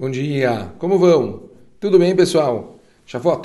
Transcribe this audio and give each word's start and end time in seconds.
Bom 0.00 0.12
dia, 0.12 0.72
como 0.78 0.96
vão? 0.96 1.50
Tudo 1.80 1.98
bem, 1.98 2.14
pessoal? 2.14 2.78
Shavuot 3.04 3.42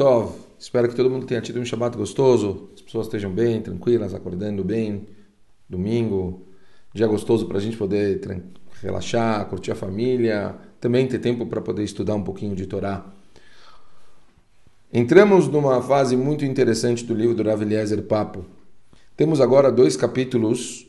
Espero 0.60 0.88
que 0.88 0.96
todo 0.96 1.10
mundo 1.10 1.26
tenha 1.26 1.42
tido 1.42 1.60
um 1.60 1.66
Shabbat 1.66 1.98
gostoso, 1.98 2.70
as 2.76 2.82
pessoas 2.82 3.08
estejam 3.08 3.32
bem, 3.32 3.60
tranquilas, 3.60 4.14
acordando 4.14 4.64
bem. 4.64 5.08
Domingo, 5.68 6.46
dia 6.94 7.08
gostoso 7.08 7.48
para 7.48 7.58
a 7.58 7.60
gente 7.60 7.76
poder 7.76 8.22
relaxar, 8.84 9.50
curtir 9.50 9.72
a 9.72 9.76
família, 9.76 10.56
também 10.80 11.08
ter 11.08 11.18
tempo 11.18 11.48
para 11.48 11.60
poder 11.60 11.84
estudar 11.86 12.14
um 12.14 12.24
pouquinho 12.24 12.56
de 12.56 12.68
Torá. 12.68 13.04
Entramos 14.94 15.48
numa 15.48 15.82
fase 15.82 16.16
muito 16.16 16.46
interessante 16.46 17.04
do 17.04 17.16
livro 17.16 17.34
do 17.34 17.42
Rav 17.42 17.64
Eliezer 17.64 18.04
Papo. 18.04 18.46
Temos 19.18 19.42
agora 19.42 19.72
dois 19.72 19.98
capítulos 19.98 20.88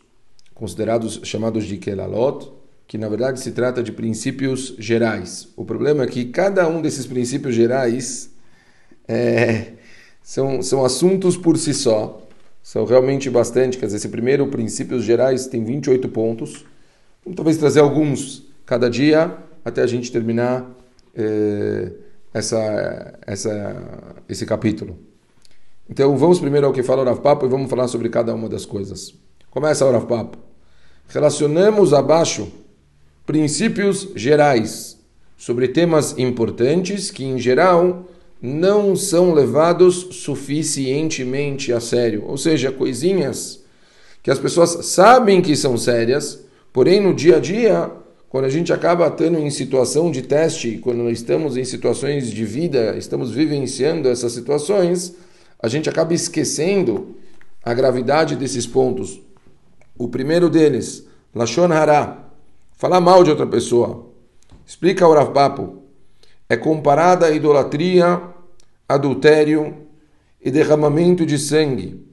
considerados 0.55 1.23
chamados 1.25 1.65
de 1.65 1.79
Kelalot, 1.79 2.53
que 2.87 2.98
na 2.98 3.09
verdade 3.09 3.41
se 3.41 3.53
trata 3.53 3.82
de 3.82 3.93
princípios 3.93 4.75
gerais. 4.79 5.48
O 5.57 5.64
problema 5.64 6.05
é 6.05 6.07
que 6.07 6.27
cada 6.27 6.69
um 6.69 6.83
desses 6.83 7.07
princípios 7.07 7.55
gerais 7.55 8.30
é, 9.09 9.73
são, 10.23 10.62
são 10.62 10.84
assuntos 10.84 11.37
por 11.37 11.57
si 11.57 11.73
só, 11.73 12.27
são 12.62 12.84
realmente 12.84 13.29
bastante. 13.30 13.79
Quer 13.79 13.87
dizer, 13.87 13.98
esse 13.98 14.09
primeiro, 14.09 14.47
princípios 14.48 15.05
gerais, 15.05 15.47
tem 15.47 15.65
28 15.65 16.09
pontos. 16.09 16.65
Vamos 17.24 17.37
talvez 17.37 17.57
trazer 17.57 17.80
alguns 17.80 18.47
cada 18.66 18.88
dia 18.88 19.37
até 19.65 19.82
a 19.82 19.87
gente 19.87 20.12
terminar 20.12 20.71
é, 21.15 21.91
essa, 22.32 23.19
essa, 23.27 24.15
esse 24.29 24.45
capítulo. 24.45 24.98
Então 25.88 26.16
vamos 26.16 26.41
primeiro 26.41 26.66
ao 26.66 26.73
que 26.73 26.82
fala 26.82 27.10
o 27.10 27.16
Papo 27.16 27.45
e 27.45 27.48
vamos 27.48 27.69
falar 27.69 27.88
sobre 27.88 28.09
cada 28.09 28.35
uma 28.35 28.48
das 28.48 28.65
coisas. 28.65 29.15
Começa 29.51 29.87
o 29.87 30.07
Papo. 30.07 30.38
Relacionamos 31.09 31.93
abaixo 31.93 32.51
princípios 33.27 34.09
gerais 34.14 34.98
sobre 35.37 35.69
temas 35.69 36.16
importantes 36.19 37.10
que, 37.10 37.24
em 37.24 37.38
geral, 37.38 38.09
não 38.41 38.95
são 38.95 39.32
levados 39.32 40.09
suficientemente 40.12 41.73
a 41.73 41.80
sério. 41.80 42.24
Ou 42.26 42.37
seja, 42.37 42.71
coisinhas 42.71 43.62
que 44.23 44.30
as 44.30 44.38
pessoas 44.38 44.87
sabem 44.87 45.43
que 45.43 45.57
são 45.57 45.76
sérias, 45.76 46.45
porém 46.73 47.01
no 47.01 47.15
dia 47.15 47.37
a 47.37 47.40
dia, 47.40 47.90
quando 48.29 48.45
a 48.46 48.51
gente 48.51 48.73
acaba 48.73 49.07
estando 49.07 49.38
em 49.38 49.51
situação 49.51 50.10
de 50.10 50.23
teste, 50.23 50.79
quando 50.82 51.09
estamos 51.10 51.56
em 51.56 51.65
situações 51.65 52.30
de 52.30 52.45
vida, 52.45 52.96
estamos 52.96 53.30
vivenciando 53.30 54.09
essas 54.09 54.32
situações, 54.32 55.15
a 55.62 55.68
gente 55.68 55.88
acaba 55.88 56.12
esquecendo 56.12 57.16
a 57.62 57.73
gravidade 57.73 58.37
desses 58.37 58.66
pontos. 58.66 59.21
O 59.96 60.09
primeiro 60.09 60.51
deles, 60.51 61.06
Lashon 61.34 61.73
Hara, 61.73 62.24
Falar 62.77 63.01
mal 63.01 63.23
de 63.23 63.30
outra 63.30 63.47
pessoa. 63.47 64.11
Explica 64.67 65.06
o 65.06 65.15
Rav 65.15 65.31
Papo. 65.33 65.84
É 66.49 66.56
comparada 66.56 67.27
a 67.27 67.31
idolatria, 67.31 68.21
adultério 68.89 69.75
e 70.44 70.50
derramamento 70.50 71.25
de 71.25 71.39
sangue. 71.39 72.05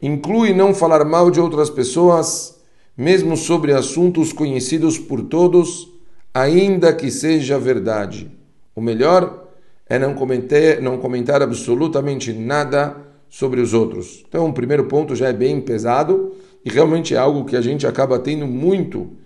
Inclui 0.00 0.54
não 0.54 0.72
falar 0.72 1.04
mal 1.04 1.28
de 1.28 1.40
outras 1.40 1.68
pessoas, 1.68 2.60
mesmo 2.96 3.36
sobre 3.36 3.72
assuntos 3.72 4.32
conhecidos 4.32 4.96
por 4.96 5.22
todos, 5.22 5.88
ainda 6.32 6.92
que 6.92 7.10
seja 7.10 7.58
verdade. 7.58 8.30
O 8.76 8.80
melhor 8.80 9.48
é 9.88 9.98
não 9.98 10.14
comentar, 10.14 10.80
não 10.80 10.98
comentar 10.98 11.42
absolutamente 11.42 12.32
nada 12.32 12.96
sobre 13.28 13.60
os 13.60 13.74
outros. 13.74 14.24
Então, 14.28 14.46
o 14.46 14.52
primeiro 14.52 14.84
ponto 14.84 15.16
já 15.16 15.28
é 15.28 15.32
bem 15.32 15.60
pesado 15.60 16.32
e 16.64 16.70
realmente 16.70 17.14
é 17.14 17.18
algo 17.18 17.44
que 17.44 17.56
a 17.56 17.60
gente 17.60 17.86
acaba 17.86 18.20
tendo 18.20 18.46
muito 18.46 19.23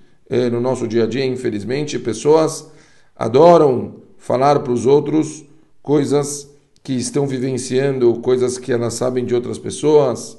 no 0.51 0.61
nosso 0.61 0.87
dia 0.87 1.05
a 1.05 1.07
dia, 1.07 1.25
infelizmente, 1.25 1.99
pessoas 1.99 2.71
adoram 3.17 4.03
falar 4.19 4.61
para 4.61 4.73
os 4.73 4.85
outros 4.85 5.45
coisas 5.83 6.51
que 6.83 6.93
estão 6.93 7.27
vivenciando, 7.27 8.21
coisas 8.21 8.59
que 8.59 8.73
elas 8.73 8.95
sabem 8.95 9.25
de 9.25 9.35
outras 9.35 9.59
pessoas. 9.59 10.39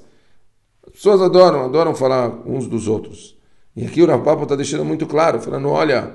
As 0.86 0.94
pessoas 0.94 1.22
adoram, 1.22 1.66
adoram 1.66 1.96
falar 1.96 2.48
uns 2.48 2.68
dos 2.68 2.88
outros. 2.88 3.38
E 3.76 3.86
aqui 3.86 4.02
o 4.02 4.08
Rapapo 4.08 4.44
está 4.44 4.56
deixando 4.56 4.86
muito 4.86 5.06
claro, 5.06 5.40
falando, 5.40 5.70
olha, 5.70 6.14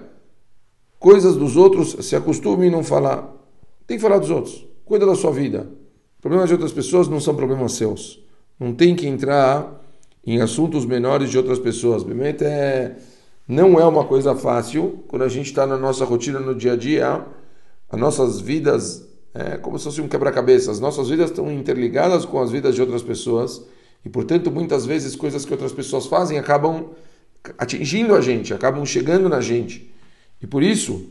coisas 0.99 1.37
dos 1.37 1.57
outros, 1.57 1.97
se 2.07 2.15
acostume 2.15 2.69
a 2.69 2.71
não 2.71 2.83
falar. 2.85 3.33
Tem 3.87 3.97
que 3.97 4.03
falar 4.03 4.19
dos 4.19 4.31
outros. 4.31 4.67
Cuida 4.85 5.07
da 5.07 5.15
sua 5.15 5.33
vida. 5.33 5.69
Problemas 6.21 6.49
de 6.49 6.55
outras 6.55 6.73
pessoas 6.73 7.09
não 7.09 7.21
são 7.21 7.35
problemas 7.35 7.73
seus. 7.73 8.23
Não 8.59 8.75
tem 8.75 8.95
que 8.95 9.07
entrar 9.07 9.83
em 10.27 10.41
assuntos 10.41 10.87
menores 10.87 11.31
de 11.31 11.37
outras 11.37 11.59
pessoas. 11.59 12.03
Obviamente 12.03 12.45
é 12.45 12.97
não 13.47 13.79
é 13.79 13.85
uma 13.85 14.05
coisa 14.05 14.35
fácil 14.35 15.05
quando 15.09 15.23
a 15.23 15.29
gente 15.29 15.47
está 15.47 15.67
na 15.67 15.77
nossa 15.77 16.05
rotina 16.05 16.41
no 16.41 16.55
dia 16.55 16.73
a 16.73 16.77
dia, 16.77 17.25
as 17.91 18.01
nossas 18.01 18.41
vidas 18.41 19.07
é 19.35 19.57
como 19.57 19.79
se 19.79 19.85
fosse 19.85 20.01
um 20.01 20.09
quebra-cabeça. 20.09 20.71
As 20.71 20.79
nossas 20.79 21.09
vidas 21.09 21.31
estão 21.31 21.51
interligadas 21.51 22.25
com 22.25 22.41
as 22.41 22.53
vidas 22.53 22.75
de 22.75 22.81
outras 22.81 23.03
pessoas 23.03 23.63
e, 24.05 24.09
portanto, 24.09 24.51
muitas 24.51 24.87
vezes 24.87 25.17
coisas 25.17 25.45
que 25.45 25.53
outras 25.53 25.73
pessoas 25.73 26.07
fazem 26.07 26.39
acabam 26.39 26.91
atingindo 27.59 28.15
a 28.15 28.21
gente, 28.21 28.55
acabam 28.55 28.87
chegando 28.87 29.29
na 29.29 29.41
gente. 29.41 29.93
E 30.41 30.47
por 30.47 30.63
isso, 30.63 31.11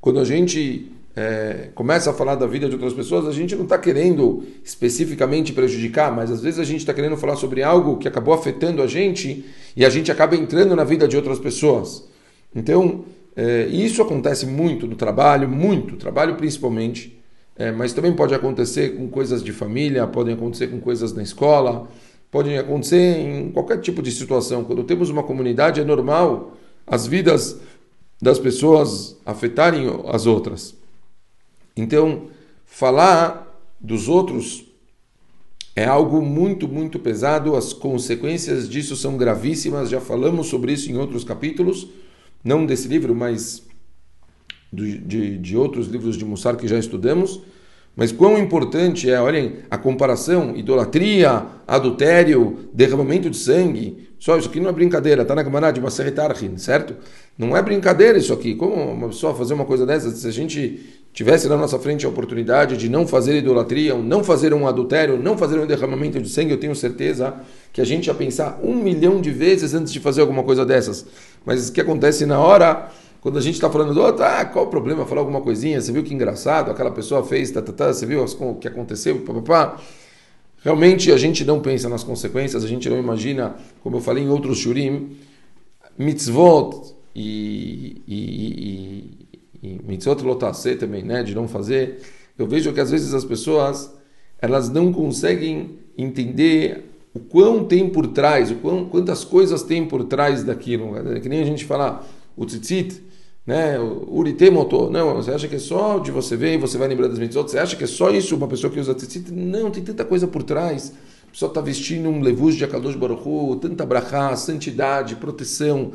quando 0.00 0.20
a 0.20 0.24
gente 0.24 0.92
é, 1.16 1.68
começa 1.74 2.10
a 2.10 2.12
falar 2.12 2.34
da 2.34 2.46
vida 2.46 2.66
de 2.68 2.74
outras 2.74 2.92
pessoas, 2.92 3.26
a 3.26 3.32
gente 3.32 3.54
não 3.54 3.62
está 3.64 3.78
querendo 3.78 4.42
especificamente 4.64 5.52
prejudicar, 5.52 6.14
mas 6.14 6.30
às 6.30 6.42
vezes 6.42 6.58
a 6.58 6.64
gente 6.64 6.80
está 6.80 6.92
querendo 6.92 7.16
falar 7.16 7.36
sobre 7.36 7.62
algo 7.62 7.98
que 7.98 8.08
acabou 8.08 8.34
afetando 8.34 8.82
a 8.82 8.86
gente 8.86 9.44
e 9.76 9.84
a 9.84 9.90
gente 9.90 10.10
acaba 10.10 10.34
entrando 10.34 10.74
na 10.74 10.82
vida 10.82 11.06
de 11.06 11.16
outras 11.16 11.38
pessoas. 11.38 12.08
Então, 12.54 13.04
é, 13.36 13.66
isso 13.66 14.02
acontece 14.02 14.44
muito 14.44 14.86
no 14.86 14.96
trabalho, 14.96 15.48
muito, 15.48 15.96
trabalho 15.96 16.34
principalmente, 16.34 17.16
é, 17.56 17.70
mas 17.70 17.92
também 17.92 18.12
pode 18.12 18.34
acontecer 18.34 18.96
com 18.96 19.08
coisas 19.08 19.42
de 19.42 19.52
família, 19.52 20.06
podem 20.08 20.34
acontecer 20.34 20.66
com 20.66 20.80
coisas 20.80 21.12
na 21.12 21.22
escola, 21.22 21.88
podem 22.28 22.58
acontecer 22.58 23.18
em 23.18 23.52
qualquer 23.52 23.78
tipo 23.78 24.02
de 24.02 24.10
situação. 24.10 24.64
Quando 24.64 24.82
temos 24.82 25.10
uma 25.10 25.22
comunidade, 25.22 25.80
é 25.80 25.84
normal 25.84 26.56
as 26.84 27.06
vidas 27.06 27.60
das 28.20 28.40
pessoas 28.40 29.16
afetarem 29.24 29.88
as 30.08 30.26
outras. 30.26 30.74
Então, 31.76 32.28
falar 32.64 33.44
dos 33.80 34.08
outros 34.08 34.64
é 35.76 35.84
algo 35.84 36.22
muito, 36.22 36.68
muito 36.68 36.98
pesado, 36.98 37.56
as 37.56 37.72
consequências 37.72 38.68
disso 38.68 38.94
são 38.94 39.16
gravíssimas, 39.16 39.90
já 39.90 40.00
falamos 40.00 40.46
sobre 40.46 40.72
isso 40.72 40.90
em 40.90 40.96
outros 40.96 41.24
capítulos, 41.24 41.88
não 42.44 42.64
desse 42.64 42.86
livro, 42.86 43.14
mas 43.14 43.62
de, 44.72 44.98
de, 44.98 45.38
de 45.38 45.56
outros 45.56 45.88
livros 45.88 46.16
de 46.16 46.24
Mussar 46.24 46.56
que 46.56 46.68
já 46.68 46.78
estudamos. 46.78 47.40
Mas 47.96 48.10
quão 48.10 48.36
importante 48.36 49.08
é, 49.08 49.20
olhem, 49.20 49.58
a 49.70 49.78
comparação, 49.78 50.56
idolatria, 50.56 51.46
adultério, 51.66 52.68
derramamento 52.72 53.30
de 53.30 53.36
sangue. 53.36 54.08
Só 54.24 54.38
isso 54.38 54.48
aqui 54.48 54.58
não 54.58 54.70
é 54.70 54.72
brincadeira, 54.72 55.20
está 55.20 55.34
na 55.34 55.44
Gemara 55.44 55.70
de 55.70 55.82
Maseret 55.82 56.18
Archin, 56.18 56.56
certo? 56.56 56.96
Não 57.36 57.54
é 57.54 57.60
brincadeira 57.60 58.16
isso 58.16 58.32
aqui. 58.32 58.54
Como 58.54 58.74
uma 58.74 59.08
pessoa 59.08 59.34
fazer 59.34 59.52
uma 59.52 59.66
coisa 59.66 59.84
dessa, 59.84 60.10
se 60.10 60.26
a 60.26 60.30
gente 60.30 60.98
tivesse 61.12 61.46
na 61.46 61.58
nossa 61.58 61.78
frente 61.78 62.06
a 62.06 62.08
oportunidade 62.08 62.78
de 62.78 62.88
não 62.88 63.06
fazer 63.06 63.36
idolatria, 63.36 63.94
não 63.94 64.24
fazer 64.24 64.54
um 64.54 64.66
adultério, 64.66 65.22
não 65.22 65.36
fazer 65.36 65.58
um 65.58 65.66
derramamento 65.66 66.18
de 66.22 66.30
sangue, 66.30 66.52
eu 66.52 66.58
tenho 66.58 66.74
certeza 66.74 67.34
que 67.70 67.82
a 67.82 67.84
gente 67.84 68.06
ia 68.06 68.14
pensar 68.14 68.58
um 68.62 68.74
milhão 68.76 69.20
de 69.20 69.30
vezes 69.30 69.74
antes 69.74 69.92
de 69.92 70.00
fazer 70.00 70.22
alguma 70.22 70.42
coisa 70.42 70.64
dessas. 70.64 71.04
Mas 71.44 71.68
o 71.68 71.72
que 71.74 71.82
acontece 71.82 72.24
na 72.24 72.38
hora, 72.38 72.88
quando 73.20 73.36
a 73.36 73.42
gente 73.42 73.56
está 73.56 73.68
falando 73.68 73.92
do 73.92 74.00
outro, 74.00 74.24
ah, 74.24 74.42
qual 74.46 74.64
o 74.64 74.68
problema 74.68 75.04
falar 75.04 75.20
alguma 75.20 75.42
coisinha? 75.42 75.78
Você 75.78 75.92
viu 75.92 76.02
que 76.02 76.14
engraçado, 76.14 76.70
aquela 76.70 76.90
pessoa 76.90 77.22
fez, 77.22 77.50
tá, 77.50 77.60
tá, 77.60 77.74
tá, 77.74 77.92
você 77.92 78.06
viu 78.06 78.24
o 78.24 78.54
que 78.54 78.68
aconteceu, 78.68 79.20
papapá. 79.20 79.78
Realmente 80.64 81.12
a 81.12 81.16
gente 81.16 81.44
não 81.44 81.60
pensa 81.60 81.88
nas 81.88 82.02
consequências, 82.02 82.64
a 82.64 82.66
gente 82.66 82.88
não 82.88 82.98
imagina, 82.98 83.54
como 83.82 83.96
eu 83.96 84.00
falei 84.00 84.24
em 84.24 84.28
outros 84.28 84.58
shurim, 84.58 85.10
mitzvot 85.96 86.94
e, 87.14 88.02
e, 88.08 88.14
e 88.16 89.24
e 89.64 89.80
mitzvot 89.82 90.22
lotase 90.22 90.76
também, 90.76 91.02
né, 91.02 91.22
de 91.22 91.34
não 91.34 91.48
fazer, 91.48 92.00
eu 92.38 92.46
vejo 92.46 92.70
que 92.74 92.80
às 92.80 92.90
vezes 92.90 93.14
as 93.14 93.24
pessoas 93.24 93.90
elas 94.38 94.68
não 94.68 94.92
conseguem 94.92 95.78
entender 95.96 96.84
o 97.14 97.20
quão 97.20 97.64
tem 97.64 97.88
por 97.88 98.08
trás, 98.08 98.50
o 98.50 98.56
quão, 98.56 98.84
quantas 98.84 99.24
coisas 99.24 99.62
tem 99.62 99.86
por 99.86 100.04
trás 100.04 100.44
daquilo. 100.44 100.92
Que 101.22 101.28
nem 101.30 101.40
a 101.40 101.46
gente 101.46 101.64
fala 101.64 102.04
o 102.36 102.44
tzitzit, 102.44 103.00
né, 103.46 103.78
o 103.78 104.16
uritemoto, 104.16 104.90
não, 104.90 105.14
você 105.14 105.30
acha 105.30 105.46
que 105.46 105.56
é 105.56 105.58
só 105.58 105.98
de 105.98 106.10
você 106.10 106.36
ver 106.36 106.54
e 106.54 106.58
você 106.58 106.78
vai 106.78 106.88
lembrar 106.88 107.08
das 107.08 107.18
mitzvot, 107.18 107.50
você 107.50 107.58
acha 107.58 107.76
que 107.76 107.84
é 107.84 107.86
só 107.86 108.10
isso 108.10 108.34
uma 108.34 108.48
pessoa 108.48 108.72
que 108.72 108.80
usa 108.80 108.94
tzitzit? 108.94 109.30
Não, 109.30 109.70
tem 109.70 109.82
tanta 109.82 110.04
coisa 110.04 110.26
por 110.26 110.42
trás. 110.42 110.92
A 111.28 111.30
pessoa 111.30 111.50
está 111.50 111.60
vestindo 111.60 112.08
um 112.08 112.20
levuz 112.20 112.54
de 112.54 112.64
Akadosh 112.64 112.96
Baruch 112.96 113.28
Hu, 113.28 113.56
tanta 113.56 113.84
brachá, 113.84 114.34
santidade, 114.36 115.16
proteção, 115.16 115.92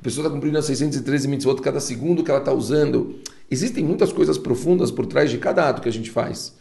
a 0.00 0.02
pessoa 0.02 0.24
está 0.24 0.34
cumprindo 0.34 0.56
as 0.56 0.64
613 0.64 1.28
mitzvot 1.28 1.60
cada 1.60 1.78
segundo 1.78 2.24
que 2.24 2.30
ela 2.30 2.40
está 2.40 2.54
usando. 2.54 3.16
Existem 3.50 3.84
muitas 3.84 4.10
coisas 4.10 4.38
profundas 4.38 4.90
por 4.90 5.04
trás 5.04 5.30
de 5.30 5.36
cada 5.36 5.68
ato 5.68 5.82
que 5.82 5.88
a 5.90 5.92
gente 5.92 6.10
faz. 6.10 6.54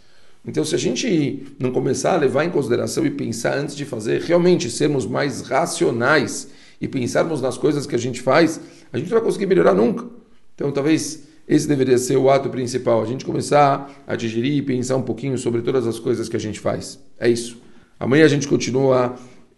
Então, 0.45 0.65
se 0.65 0.75
a 0.75 0.77
gente 0.77 1.45
não 1.57 1.71
começar 1.71 2.15
a 2.15 2.18
levar 2.18 2.44
em 2.44 2.50
consideração 2.50 3.06
e 3.06 3.09
pensar 3.09 3.57
antes 3.57 3.77
de 3.77 3.85
fazer, 3.85 4.21
realmente 4.21 4.69
sermos 4.69 5.06
mais 5.06 5.42
racionais 5.42 6.50
e 6.81 6.88
pensarmos 6.88 7.42
nas 7.42 7.57
coisas 7.57 7.85
que 7.85 7.95
a 7.95 8.00
gente 8.00 8.21
faz, 8.21 8.59
a 8.92 8.97
gente 8.97 9.09
não 9.09 9.18
vai 9.18 9.25
conseguir 9.25 9.45
melhorar 9.45 9.74
nunca. 9.74 10.19
Então, 10.59 10.73
talvez 10.73 11.23
Esse 11.47 11.67
deveria 11.67 11.97
ser 11.97 12.15
o 12.15 12.29
ato 12.29 12.47
principal, 12.47 13.01
a 13.01 13.06
gente 13.07 13.25
começar 13.25 13.91
a 14.06 14.15
digerir 14.15 14.57
e 14.57 14.61
pensar 14.61 14.97
um 14.97 15.01
pouquinho 15.01 15.35
sobre 15.35 15.63
todas 15.63 15.88
as 15.88 15.97
coisas 15.97 16.29
que 16.29 16.35
a 16.35 16.39
gente 16.39 16.59
faz. 16.59 17.00
É 17.17 17.27
isso. 17.27 17.59
Amanhã 18.00 18.25
a 18.25 18.27
gente 18.27 18.47
continua 18.47 19.15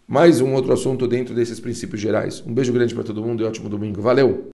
mais 0.08 0.40
um 0.40 0.54
outro 0.54 0.72
assunto 0.72 1.06
dentro 1.06 1.34
desses 1.34 1.60
princípios 1.60 2.00
gerais. 2.00 2.42
Um 2.46 2.54
beijo 2.54 2.72
grande 2.72 2.94
para 2.94 3.04
todo 3.04 3.22
mundo 3.22 3.42
e 3.42 3.46
ótimo 3.46 3.68
domingo. 3.68 4.00
Valeu! 4.00 4.50